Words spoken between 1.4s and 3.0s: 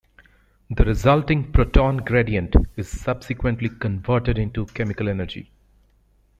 proton gradient is